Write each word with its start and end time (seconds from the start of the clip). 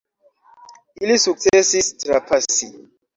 Ili 1.03 1.15
sukcesis 1.25 1.87
trapasi! 2.01 2.67